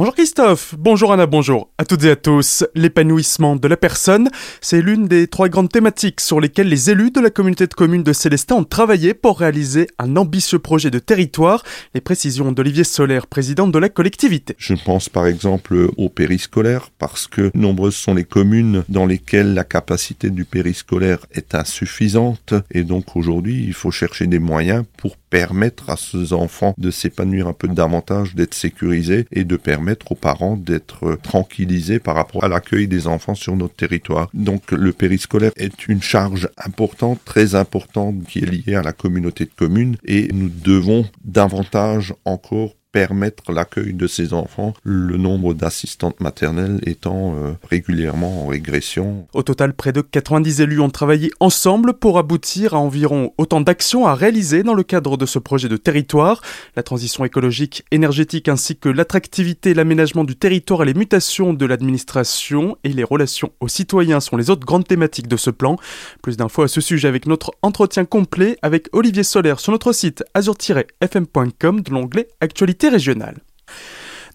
[0.00, 2.64] Bonjour Christophe, bonjour Anna, bonjour à toutes et à tous.
[2.74, 4.30] L'épanouissement de la personne,
[4.62, 8.02] c'est l'une des trois grandes thématiques sur lesquelles les élus de la communauté de communes
[8.02, 11.62] de Célestin ont travaillé pour réaliser un ambitieux projet de territoire.
[11.92, 14.54] Les précisions d'Olivier Solaire, président de la collectivité.
[14.56, 19.64] Je pense par exemple au périscolaire parce que nombreuses sont les communes dans lesquelles la
[19.64, 25.90] capacité du périscolaire est insuffisante et donc aujourd'hui il faut chercher des moyens pour permettre
[25.90, 30.56] à ces enfants de s'épanouir un peu davantage, d'être sécurisés et de permettre aux parents
[30.56, 34.28] d'être tranquillisés par rapport à l'accueil des enfants sur notre territoire.
[34.34, 39.44] Donc le périscolaire est une charge importante, très importante, qui est liée à la communauté
[39.44, 46.20] de communes et nous devons davantage encore permettre l'accueil de ces enfants, le nombre d'assistantes
[46.20, 49.26] maternelles étant euh, régulièrement en régression.
[49.32, 54.06] Au total, près de 90 élus ont travaillé ensemble pour aboutir à environ autant d'actions
[54.06, 56.42] à réaliser dans le cadre de ce projet de territoire.
[56.76, 62.76] La transition écologique, énergétique ainsi que l'attractivité, l'aménagement du territoire et les mutations de l'administration
[62.84, 65.76] et les relations aux citoyens sont les autres grandes thématiques de ce plan.
[66.22, 70.24] Plus d'infos à ce sujet avec notre entretien complet avec Olivier Solaire sur notre site
[70.34, 72.79] azur-fm.com de l'onglet Actualité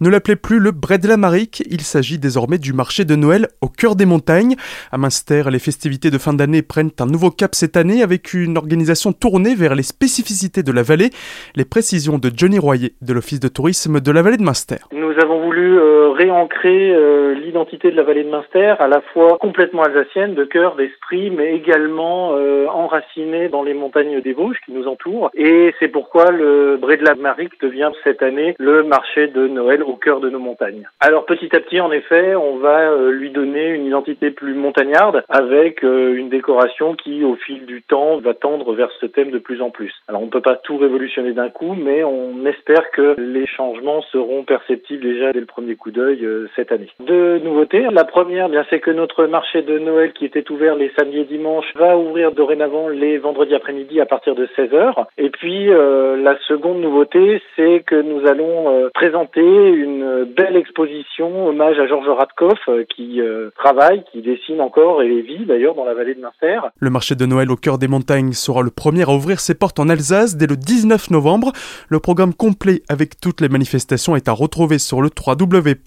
[0.00, 3.48] Ne l'appelez plus le Bray de la Marique, il s'agit désormais du marché de Noël
[3.60, 4.56] au cœur des montagnes.
[4.90, 8.58] À Münster, les festivités de fin d'année prennent un nouveau cap cette année avec une
[8.58, 11.10] organisation tournée vers les spécificités de la vallée.
[11.54, 14.78] Les précisions de Johnny Royer de l'Office de tourisme de la vallée de Münster.
[14.92, 19.36] Nous avons voulu euh, réancrer euh, l'identité de la vallée de Münster, à la fois
[19.38, 24.72] complètement alsacienne, de cœur, d'esprit, mais également euh, enracinée dans les montagnes des Vosges qui
[24.72, 25.30] nous entourent.
[25.34, 29.82] Et c'est pourquoi le Bray de la Marique devient cette année le marché de Noël
[29.82, 30.88] au cœur de nos montagnes.
[31.00, 35.24] Alors petit à petit, en effet, on va euh, lui donner une identité plus montagnarde
[35.28, 39.38] avec euh, une décoration qui, au fil du temps, va tendre vers ce thème de
[39.38, 39.92] plus en plus.
[40.08, 44.02] Alors on ne peut pas tout révolutionner d'un coup, mais on espère que les changements
[44.12, 46.88] seront perceptibles déjà dès le premier coup d'œil euh, cette année.
[47.00, 47.86] Deux nouveautés.
[47.90, 51.24] La première, bien, c'est que notre marché de Noël qui était ouvert les samedis et
[51.24, 55.06] dimanches va ouvrir dorénavant les vendredis après-midi à partir de 16h.
[55.18, 61.86] Et puis la seconde nouveauté, c'est que nous allons présenter une belle exposition, hommage à
[61.86, 66.14] Georges Radkoff euh, qui euh, travaille, qui dessine encore et vit d'ailleurs dans la vallée
[66.14, 66.60] de Munster.
[66.78, 69.78] Le marché de Noël au cœur des montagnes sera le premier à ouvrir ses portes
[69.78, 71.52] en Alsace dès le 19 novembre.
[71.88, 75.10] Le programme complet avec toutes les manifestations est à retrouver sur le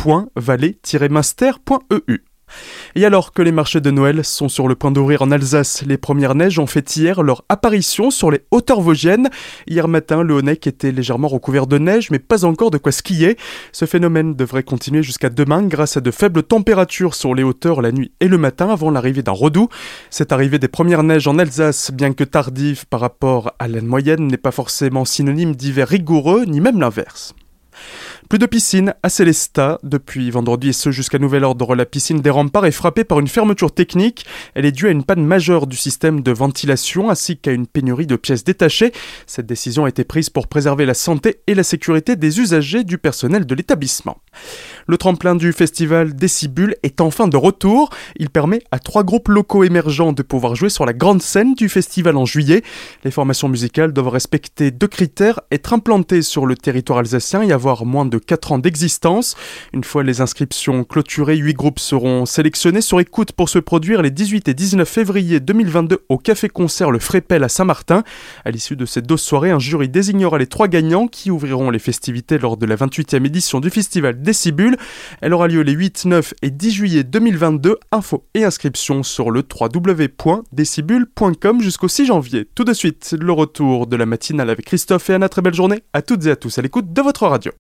[0.08, 2.24] www.vallée-munster.eu.
[2.96, 5.98] Et alors que les marchés de Noël sont sur le point d'ouvrir en Alsace, les
[5.98, 9.28] premières neiges ont fait hier leur apparition sur les hauteurs vosgiennes.
[9.68, 13.36] Hier matin, le Honeck était légèrement recouvert de neige, mais pas encore de quoi skier.
[13.74, 17.92] Ce phénomène devrait continuer jusqu'à demain grâce à de faibles températures sur les hauteurs la
[17.92, 19.68] nuit et le matin avant l'arrivée d'un redout.
[20.10, 24.28] Cette arrivée des premières neiges en Alsace, bien que tardive par rapport à la moyenne,
[24.28, 27.36] n'est pas forcément synonyme d'hiver rigoureux, ni même l'inverse.
[28.30, 29.80] Plus de piscine à Célestat.
[29.84, 33.30] Depuis vendredi et ce jusqu'à nouvel ordre, la piscine des remparts est frappée par une
[33.30, 34.26] fermeture technique.
[34.54, 38.06] Elle est due à une panne majeure du système de ventilation ainsi qu'à une pénurie
[38.06, 38.92] de pièces détachées.
[39.28, 42.98] Cette décision a été prise pour préserver la santé et la sécurité des usagers du
[42.98, 44.18] personnel de l'établissement.
[44.90, 47.90] Le tremplin du festival Décibule est enfin de retour.
[48.16, 51.68] Il permet à trois groupes locaux émergents de pouvoir jouer sur la grande scène du
[51.68, 52.64] festival en juillet.
[53.04, 57.86] Les formations musicales doivent respecter deux critères, être implantées sur le territoire alsacien et avoir
[57.86, 59.36] moins de 4 ans d'existence.
[59.74, 64.12] Une fois les inscriptions clôturées, 8 groupes seront sélectionnés sur écoute pour se produire les
[64.12, 68.06] 18 et 19 février 2022 au Café-Concert Le Frépel à Saint-Martin.
[68.46, 71.80] À l'issue de ces deux soirées, un jury désignera les trois gagnants qui ouvriront les
[71.80, 74.77] festivités lors de la 28e édition du festival Décibule.
[75.22, 77.78] Elle aura lieu les 8, 9 et 10 juillet 2022.
[77.92, 82.48] Infos et inscriptions sur le www.décibule.com jusqu'au 6 janvier.
[82.56, 85.30] Tout de suite, le retour de la matinale avec Christophe et Anna.
[85.30, 87.52] Très belle journée à toutes et à tous à l'écoute de votre radio.